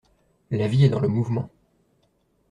[0.49, 1.51] La vie est dans le mouvement.